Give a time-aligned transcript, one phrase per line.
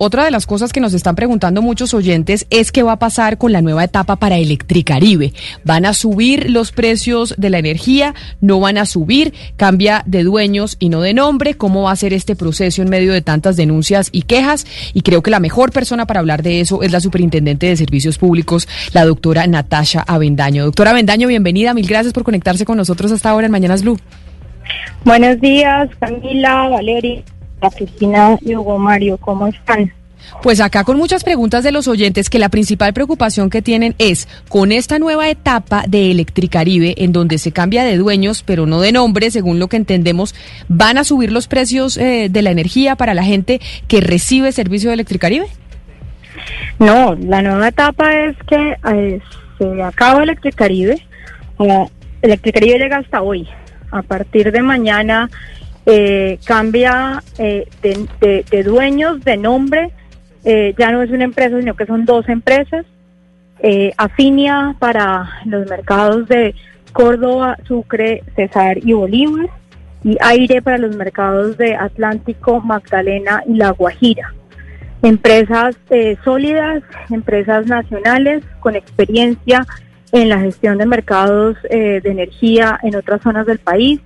[0.00, 3.36] Otra de las cosas que nos están preguntando muchos oyentes es qué va a pasar
[3.36, 5.32] con la nueva etapa para Electricaribe.
[5.64, 8.14] ¿Van a subir los precios de la energía?
[8.40, 9.34] ¿No van a subir?
[9.56, 11.54] ¿Cambia de dueños y no de nombre?
[11.54, 14.68] ¿Cómo va a ser este proceso en medio de tantas denuncias y quejas?
[14.94, 18.18] Y creo que la mejor persona para hablar de eso es la superintendente de Servicios
[18.18, 20.64] Públicos, la doctora Natasha Avendaño.
[20.64, 21.74] Doctora Avendaño, bienvenida.
[21.74, 23.98] Mil gracias por conectarse con nosotros hasta ahora en Mañanas Blue.
[25.04, 27.24] Buenos días, Camila, Valeria
[27.60, 29.92] a Cristina y Hugo Mario, ¿cómo están?
[30.42, 34.28] Pues acá con muchas preguntas de los oyentes que la principal preocupación que tienen es
[34.48, 38.92] con esta nueva etapa de Electricaribe en donde se cambia de dueños pero no de
[38.92, 40.34] nombre, según lo que entendemos,
[40.68, 44.90] ¿van a subir los precios eh, de la energía para la gente que recibe servicio
[44.90, 45.46] de Electricaribe?
[46.78, 49.20] No, la nueva etapa es que eh,
[49.58, 51.02] se acaba Electricaribe,
[52.22, 53.48] Electricaribe llega hasta hoy.
[53.90, 55.30] A partir de mañana
[55.90, 59.90] eh, cambia eh, de, dueños, de nombre,
[60.44, 62.84] eh, ya no es una empresa, sino que son dos empresas.
[63.96, 66.54] Afinia para los mercados de
[66.92, 69.48] Córdoba, Sucre, Cesar y Bolívar,
[70.04, 74.34] y Aire para los mercados de Atlántico, Magdalena y La Guajira.
[75.02, 75.74] Empresas
[76.22, 79.66] sólidas, empresas nacionales con experiencia
[80.12, 84.00] en la gestión de mercados de energía en otras zonas del país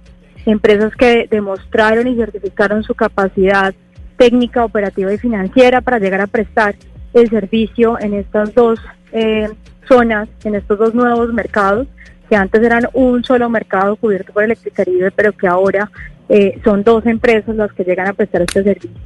[0.46, 3.74] empresas que demostraron y certificaron su capacidad
[4.16, 6.74] técnica, operativa y financiera para llegar a prestar
[7.14, 8.80] el servicio en estas dos
[9.12, 9.48] eh,
[9.88, 11.86] zonas, en estos dos nuevos mercados,
[12.28, 15.90] que antes eran un solo mercado cubierto por Electricaribe, pero que ahora
[16.28, 19.00] eh, son dos empresas las que llegan a prestar este servicio.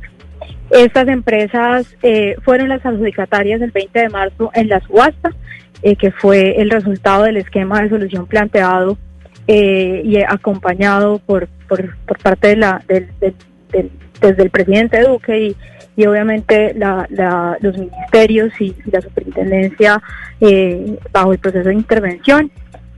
[0.70, 5.30] Estas empresas eh, fueron las adjudicatarias el 20 de marzo en la subasta,
[5.98, 8.98] que fue el resultado del esquema de solución planteado
[9.46, 13.08] eh, y acompañado por, por, por, parte de la, del,
[14.20, 15.56] desde el presidente Duque y,
[15.96, 20.02] y obviamente la, la, los ministerios y, la superintendencia
[20.40, 22.50] eh, bajo el proceso de intervención,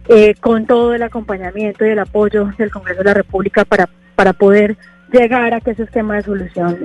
[0.09, 4.33] eh, con todo el acompañamiento y el apoyo del Congreso de la República para, para
[4.33, 4.77] poder
[5.13, 6.79] llegar a que ese esquema de solución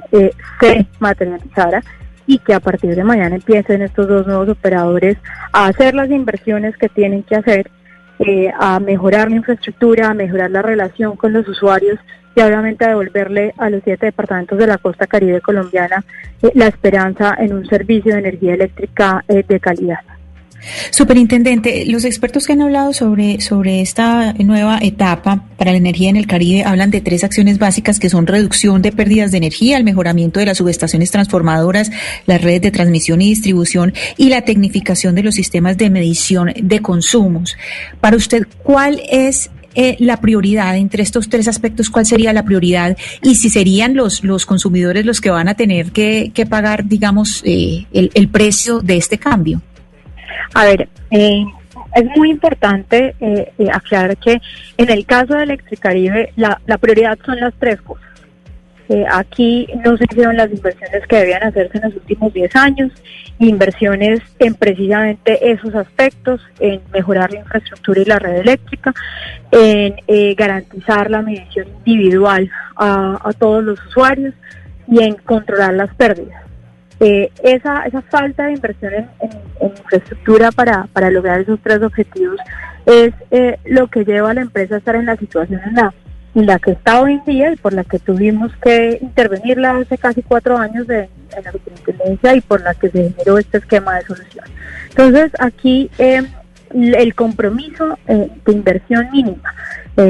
[0.60, 1.84] se materializara
[2.26, 5.18] y que a partir de mañana empiecen estos dos nuevos operadores
[5.52, 7.70] a hacer las inversiones que tienen que hacer
[8.20, 12.00] eh, a mejorar la infraestructura, a mejorar la relación con los usuarios
[12.36, 16.04] y obviamente a devolverle a los siete departamentos de la costa caribe colombiana
[16.42, 20.00] eh, la esperanza en un servicio de energía eléctrica eh, de calidad.
[20.92, 26.18] Superintendente, los expertos que han hablado sobre, sobre esta nueva etapa para la energía en
[26.18, 29.84] el Caribe hablan de tres acciones básicas que son reducción de pérdidas de energía, el
[29.84, 31.92] mejoramiento de las subestaciones transformadoras,
[32.26, 36.82] las redes de transmisión y distribución y la tecnificación de los sistemas de medición de
[36.82, 37.58] consumos.
[38.00, 41.90] Para usted, ¿cuál es eh, la prioridad entre estos tres aspectos?
[41.90, 42.98] ¿Cuál sería la prioridad?
[43.22, 47.86] Y si serían los, los consumidores los que van a tener que, pagar, digamos, eh,
[47.94, 49.62] el, el precio de este cambio.
[50.54, 51.46] A ver, eh,
[51.96, 54.42] es muy importante eh, eh, aclarar que
[54.78, 58.10] en el caso de Electricaribe la, la prioridad son las tres cosas.
[59.12, 62.92] aquí no se hicieron las inversiones que debían hacerse en los últimos 10 años,
[63.40, 68.94] inversiones en precisamente esos aspectos, en mejorar la infraestructura y la red eléctrica,
[69.52, 69.96] en
[70.36, 74.36] garantizar la medición individual a todos los usuarios
[74.88, 76.44] y en controlar las pérdidas.
[77.06, 79.10] Eh, esa, esa falta de inversión en,
[79.62, 82.40] infraestructura para, para lograr esos tres objetivos
[82.86, 85.94] es eh, lo que lleva a la empresa a estar en la situación en la,
[86.34, 89.98] en la que está hoy en día y por la que tuvimos que intervenirla hace
[89.98, 93.96] casi cuatro años de, en la superintendencia y por la que se generó este esquema
[93.98, 94.46] de solución.
[94.92, 96.24] Entonces, aquí eh,
[96.74, 99.54] el compromiso de inversión mínima.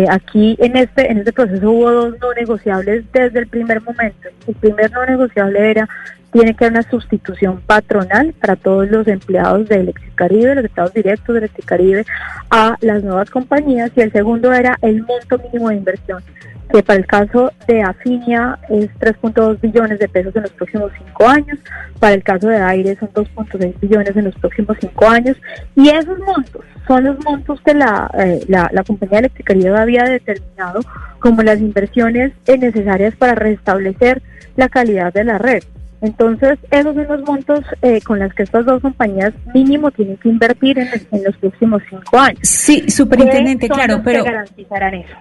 [0.09, 4.29] aquí en este en este proceso hubo dos no negociables desde el primer momento.
[4.47, 5.89] El primer no negociable era
[6.33, 11.33] tiene que haber una sustitución patronal para todos los empleados de Electricaribe, los estados directos
[11.33, 12.05] de Electricaribe,
[12.49, 13.91] a las nuevas compañías.
[13.95, 16.23] Y el segundo era el monto mínimo de inversión,
[16.71, 21.27] que para el caso de Afinia es 3.2 billones de pesos en los próximos cinco
[21.27, 21.59] años,
[21.99, 25.37] para el caso de Aire son 2.6 billones en los próximos cinco años.
[25.75, 30.03] Y esos montos son los montos que la, eh, la, la compañía de Electricaribe había
[30.05, 30.81] determinado
[31.19, 34.23] como las inversiones necesarias para restablecer
[34.55, 35.63] la calidad de la red.
[36.03, 40.27] Entonces, esos son los montos eh, con los que estas dos compañías mínimo tienen que
[40.27, 42.41] invertir en, los próximos cinco años.
[42.41, 44.25] Sí, superintendente, claro, pero...
[44.25, 45.15] garantizarán eso?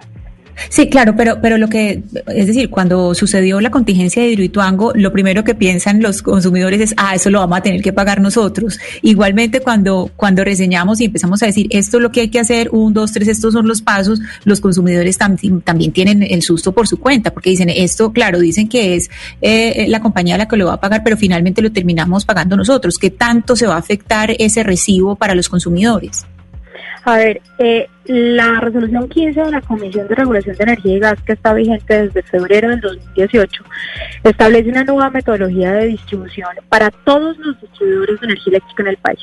[0.69, 5.11] Sí, claro, pero, pero lo que, es decir, cuando sucedió la contingencia de Hidroituango, lo
[5.11, 8.79] primero que piensan los consumidores es, ah, eso lo vamos a tener que pagar nosotros.
[9.01, 12.69] Igualmente, cuando, cuando reseñamos y empezamos a decir, esto es lo que hay que hacer,
[12.71, 16.99] un, dos, tres, estos son los pasos, los consumidores también tienen el susto por su
[16.99, 19.09] cuenta, porque dicen, esto, claro, dicen que es
[19.41, 22.97] eh, la compañía la que lo va a pagar, pero finalmente lo terminamos pagando nosotros.
[22.97, 26.25] ¿Qué tanto se va a afectar ese recibo para los consumidores?
[27.05, 31.21] A ver, eh, la resolución 15 de la Comisión de Regulación de Energía y Gas,
[31.23, 33.63] que está vigente desde febrero del 2018,
[34.23, 38.97] establece una nueva metodología de distribución para todos los distribuidores de energía eléctrica en el
[38.97, 39.19] país.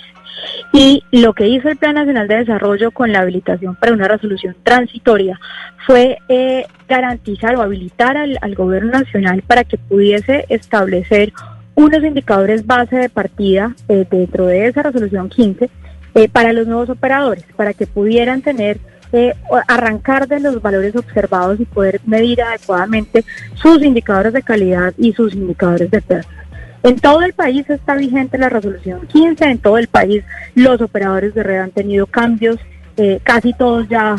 [0.73, 4.57] Y lo que hizo el Plan Nacional de Desarrollo con la habilitación para una resolución
[4.63, 5.41] transitoria
[5.87, 11.33] fue eh, garantizar o habilitar al, Gobierno Nacional para que pudiese establecer
[11.75, 15.71] unos indicadores base de partida eh, dentro de esa resolución 15
[16.15, 18.79] eh, para los nuevos operadores, para que pudieran tener,
[19.13, 19.33] eh,
[19.69, 23.25] arrancar de los valores observados y poder medir adecuadamente
[23.55, 26.47] sus indicadores de calidad y sus indicadores de pérdida.
[26.83, 30.25] En todo el país está vigente la resolución 15, en todo el país
[30.55, 32.59] los operadores de red han tenido cambios,
[32.97, 34.17] eh, casi todos ya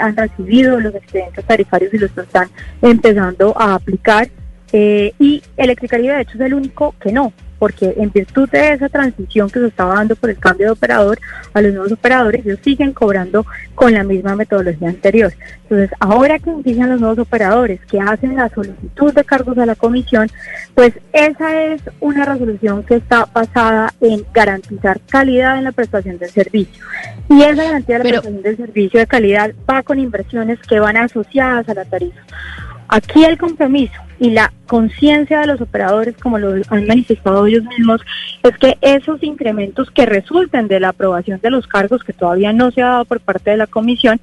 [0.00, 2.48] han recibido los expedientes tarifarios y los están
[2.80, 4.28] empezando a aplicar.
[4.72, 9.48] y Electricaribe de hecho es el único que no, porque en virtud de esa transición
[9.50, 11.18] que se estaba dando por el cambio de operador
[11.54, 15.32] a los nuevos operadores, ellos siguen cobrando con la misma metodología anterior.
[15.62, 19.74] Entonces, ahora que inician los nuevos operadores que hacen la solicitud de cargos a la
[19.74, 20.28] comisión,
[20.74, 26.30] pues esa es una resolución que está basada en garantizar calidad en la prestación del
[26.30, 26.84] servicio.
[27.28, 30.96] Y esa garantía de la prestación del servicio de calidad va con inversiones que van
[30.96, 32.20] asociadas a la tarifa.
[32.88, 38.00] Aquí el compromiso y la conciencia de los operadores, como lo han manifestado ellos mismos,
[38.42, 42.70] es que esos incrementos que resulten de la aprobación de los cargos, que todavía no
[42.70, 44.20] se ha dado por parte de la comisión,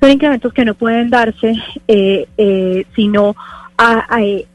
[0.00, 1.54] son incrementos que no pueden darse
[1.88, 3.36] eh, eh, sino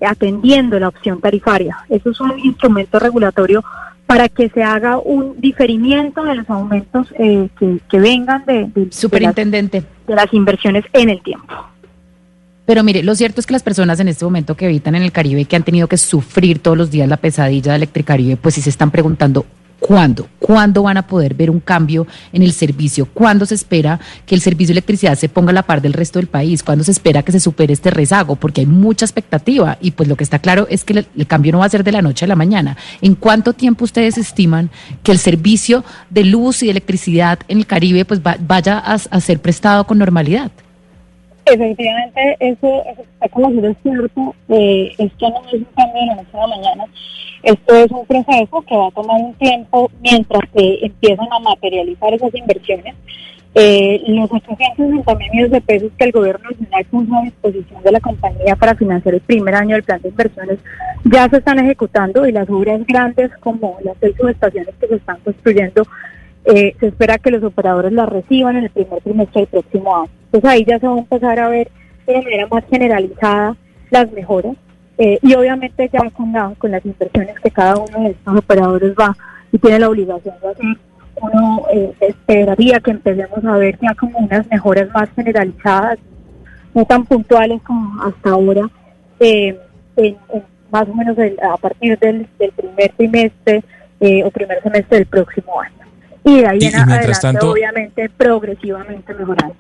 [0.01, 1.77] atendiendo la opción tarifaria.
[1.89, 3.63] Eso es un instrumento regulatorio
[4.07, 9.83] para que se haga un diferimiento de los aumentos eh, que, vengan de, Superintendente.
[10.05, 11.70] de las inversiones en el tiempo.
[12.65, 15.11] Pero mire, lo cierto es que las personas en este momento que habitan en el
[15.11, 18.61] Caribe que han tenido que sufrir todos los días la pesadilla de Electricaribe, pues sí
[18.61, 19.45] se están preguntando
[19.81, 20.29] ¿Cuándo?
[20.37, 23.07] ¿Cuándo van a poder ver un cambio en el servicio?
[23.07, 26.19] ¿Cuándo se espera que el servicio de electricidad se ponga a la par del resto
[26.19, 26.61] del país?
[26.61, 28.35] ¿Cuándo se espera que se supere este rezago?
[28.35, 31.59] Porque hay mucha expectativa y pues lo que está claro es que el, cambio no
[31.59, 32.77] va a ser de la noche a la mañana.
[33.01, 34.69] ¿En cuánto tiempo ustedes estiman
[35.01, 39.41] que el servicio de luz y de electricidad en el Caribe pues vaya a ser
[39.41, 40.51] prestado con normalidad?
[41.45, 44.35] Efectivamente, eso, está conocido es cierto.
[44.49, 46.85] Eh, esto no es un cambio de la noche a la mañana.
[47.43, 52.13] Esto es un proceso que va a tomar un tiempo mientras se empiezan a materializar
[52.13, 52.95] esas inversiones.
[53.53, 57.99] Eh, los 860 millones de pesos que el gobierno nacional puso a disposición de la
[57.99, 60.59] compañía para financiar el primer año del plan de inversiones
[61.03, 65.19] ya se están ejecutando y las obras grandes como las seis subestaciones que se están
[65.19, 65.83] construyendo
[66.45, 70.20] eh, se espera que los operadores la reciban en el primer trimestre del próximo año.
[70.31, 71.69] Entonces ahí ya se va a empezar a ver
[72.07, 73.55] de manera más generalizada
[73.89, 74.55] las mejoras
[74.97, 79.15] eh, y obviamente ya con, con las inversiones que cada uno de estos operadores va
[79.51, 80.65] y tiene la obligación de hacer,
[81.21, 85.99] uno eh, esperaría que empecemos a ver ya como unas mejoras más generalizadas,
[86.73, 88.69] no tan puntuales como hasta ahora,
[89.19, 89.57] en,
[90.71, 93.63] más o menos a partir del, del primer trimestre
[94.25, 95.81] o primer semestre del próximo año
[96.23, 99.55] y de ahí en adelante, tanto, obviamente, progresivamente mejorando.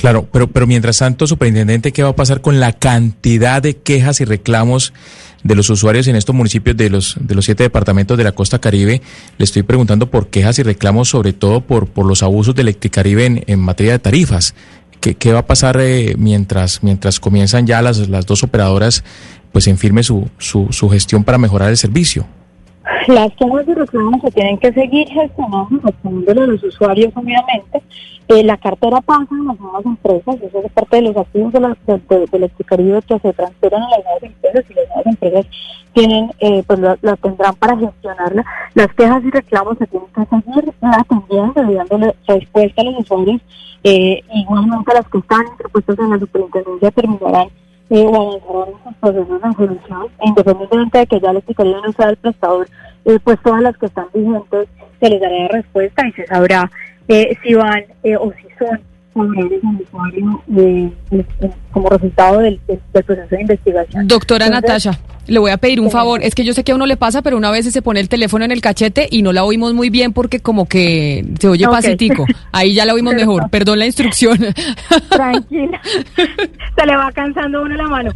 [0.00, 4.22] Claro, pero, pero mientras tanto, superintendente, ¿qué va a pasar con la cantidad de quejas
[4.22, 4.94] y reclamos
[5.44, 8.58] de los usuarios en estos municipios de los, de los siete departamentos de la costa
[8.58, 9.02] caribe?
[9.36, 13.26] Le estoy preguntando por quejas y reclamos, sobre todo por, por los abusos de Electricaribe
[13.26, 14.54] en, en materia de tarifas.
[15.02, 19.04] ¿Qué, qué va a pasar eh, mientras, mientras comienzan ya las, las dos operadoras
[19.52, 22.26] pues en firme su, su, su gestión para mejorar el servicio?
[23.08, 27.82] Las tomas de reclamos se tienen que seguir gestionando, respondiendo a los usuarios, obviamente.
[28.28, 31.60] Eh, la cartera pasa en las nuevas empresas, eso es parte de los activos de,
[31.60, 35.46] la, de, que se transfieren a las nuevas empresas y las nuevas empresas
[35.92, 38.44] tienen, eh, pues la, tendrán para gestionarla.
[38.74, 43.40] Las quejas y reclamos se tienen que seguir atendiendo y dándole respuesta a los usuarios.
[43.82, 47.48] Eh, igualmente las que están interpuestas en la superintendencia terminarán
[47.90, 51.92] eh, o avanzarán en sus procesos de solución, independientemente de que ya la Fiscalía no
[51.92, 52.68] sea el prestador,
[53.04, 54.68] eh, pues todas las que están vigentes
[55.00, 56.70] se les dará respuesta y se sabrá
[57.08, 58.80] eh, si van eh, o si son
[60.56, 60.90] eh,
[61.72, 62.60] como resultado del,
[62.92, 64.06] proceso de investigación.
[64.06, 66.22] Doctora Natasha, le voy a pedir un favor.
[66.22, 68.08] Es que yo sé que a uno le pasa, pero una vez se pone el
[68.08, 71.66] teléfono en el cachete y no la oímos muy bien porque como que se oye
[71.66, 72.24] pasitico.
[72.52, 73.50] Ahí ya la oímos mejor.
[73.50, 74.38] Perdón la instrucción.
[75.08, 75.80] Tranquila.
[76.76, 78.10] Se le va cansando uno la mano.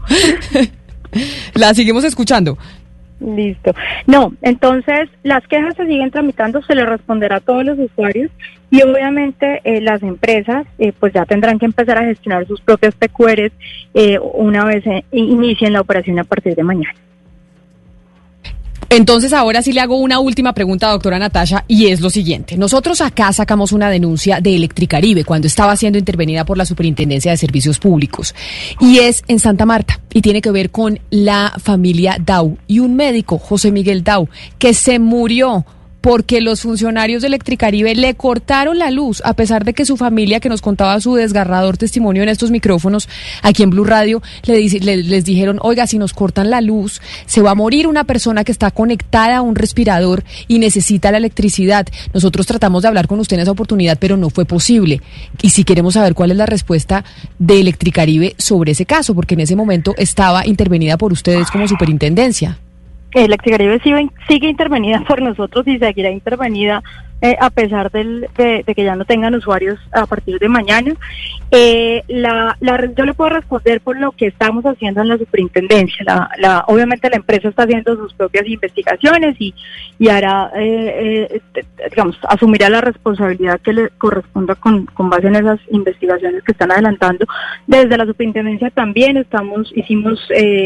[1.54, 2.58] La seguimos escuchando.
[3.24, 3.72] Listo.
[4.06, 8.30] No, entonces las quejas se siguen tramitando, se le responderá a todos los usuarios
[8.70, 12.94] y obviamente eh, las empresas eh, pues ya tendrán que empezar a gestionar sus propios
[12.96, 13.52] PQRs
[13.94, 16.94] eh, una vez inicien la operación a partir de mañana.
[18.96, 22.56] Entonces, ahora sí le hago una última pregunta, doctora Natasha, y es lo siguiente.
[22.56, 27.36] Nosotros acá sacamos una denuncia de Electricaribe cuando estaba siendo intervenida por la Superintendencia de
[27.36, 28.36] Servicios Públicos,
[28.78, 32.94] y es en Santa Marta, y tiene que ver con la familia Dau y un
[32.94, 35.66] médico, José Miguel Dau, que se murió
[36.04, 40.38] porque los funcionarios de Electricaribe le cortaron la luz, a pesar de que su familia,
[40.38, 43.08] que nos contaba su desgarrador testimonio en estos micrófonos
[43.40, 44.68] aquí en Blue Radio, le,
[44.98, 48.52] les dijeron, oiga, si nos cortan la luz, se va a morir una persona que
[48.52, 51.86] está conectada a un respirador y necesita la electricidad.
[52.12, 55.00] Nosotros tratamos de hablar con usted en esa oportunidad, pero no fue posible.
[55.40, 57.02] Y si queremos saber cuál es la respuesta
[57.38, 62.58] de Electricaribe sobre ese caso, porque en ese momento estaba intervenida por ustedes como superintendencia.
[63.14, 66.82] Electricaribe sigue, sigue intervenida por nosotros y seguirá intervenida
[67.24, 70.92] eh, a pesar del, de, que ya no tengan usuarios a partir de mañana.
[71.50, 76.04] Eh, la, la, yo le puedo responder por lo que estamos haciendo en la superintendencia.
[76.04, 79.54] La, la, obviamente la empresa está haciendo sus propias investigaciones y,
[79.98, 81.40] y hará, eh,
[81.88, 86.72] digamos, asumirá la responsabilidad que le corresponda con, con base en esas investigaciones que están
[86.72, 87.24] adelantando.
[87.66, 90.20] Desde la superintendencia también estamos, hicimos,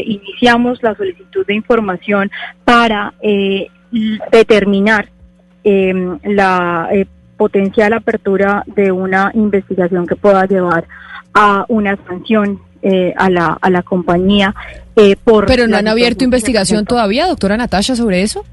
[0.05, 2.29] iniciamos la solicitud de información
[2.65, 3.13] para
[4.29, 5.07] determinar
[5.63, 7.05] eh, la eh,
[7.37, 10.85] potencial apertura de una investigación que pueda llevar
[11.33, 14.55] a una sanción eh, a, la, a la compañía
[14.95, 15.45] eh, por...
[15.45, 18.45] Pero no han abierto investigación todavía, doctora Natasha, sobre eso.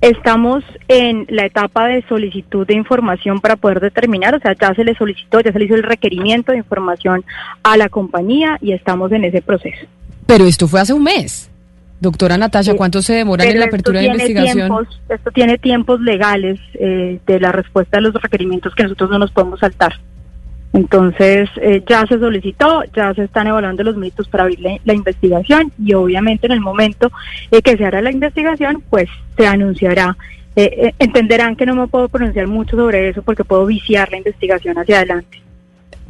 [0.00, 4.84] Estamos en la etapa de solicitud de información para poder determinar, o sea, ya se
[4.84, 7.24] le solicitó, ya se le hizo el requerimiento de información
[7.62, 9.86] a la compañía y estamos en ese proceso.
[10.26, 11.50] Pero esto fue hace un mes.
[11.98, 14.86] Doctora Natasha, ¿cuánto se demora en la apertura de investigación?
[15.08, 19.30] esto tiene tiempos legales eh, de la respuesta a los requerimientos que nosotros no nos
[19.30, 19.94] podemos saltar.
[20.74, 25.72] Entonces, eh, ya se solicitó, ya se están evaluando los méritos para abrir la, investigación
[25.82, 27.10] y obviamente en el momento
[27.50, 30.16] eh, que se hará la investigación, pues se anunciará.
[30.54, 34.98] entenderán que no me puedo pronunciar mucho sobre eso porque puedo viciar la investigación hacia
[34.98, 35.45] adelante.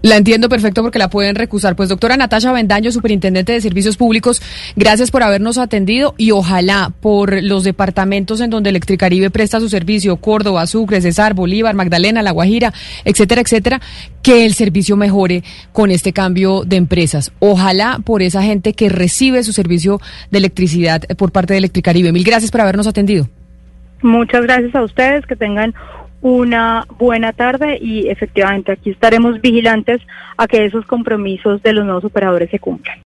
[0.03, 1.75] La entiendo perfecto porque la pueden recusar.
[1.75, 4.41] Pues doctora Natasha Bendaño, superintendente de Servicios Públicos,
[4.77, 10.17] gracias por habernos atendido y ojalá por los departamentos en donde Electricaribe presta su servicio,
[10.19, 12.73] Córdoba, Sucre, Cesar, Bolívar, Magdalena, La Guajira,
[13.05, 13.81] etcétera, etcétera,
[14.23, 17.33] que el servicio mejore con este cambio de empresas.
[17.41, 20.01] Ojalá por esa gente que recibe su servicio
[20.31, 22.13] de electricidad por parte de Electricaribe.
[22.13, 23.29] Mil gracias por habernos atendido.
[24.03, 25.75] Muchas gracias a ustedes, que tengan
[26.27, 30.03] una buena tarde y efectivamente aquí estaremos vigilantes
[30.37, 32.99] a que esos compromisos de los nuevos operadores se cumplan.